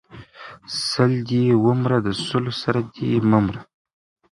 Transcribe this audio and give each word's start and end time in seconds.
سل 0.87 1.11
دې 1.29 1.45
ومره 1.65 1.95
د 2.05 2.07
سلو 2.25 2.51
سر 2.61 2.75
دې 2.95 3.11
مه 3.29 3.39
مره! 3.45 3.61